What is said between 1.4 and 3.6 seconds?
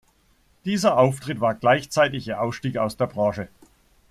war gleichzeitig ihr Ausstieg aus der Branche.